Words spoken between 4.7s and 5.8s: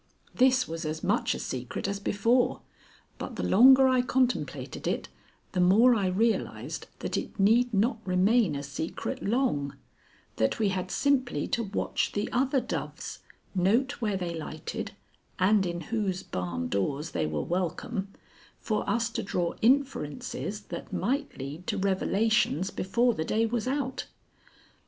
it, the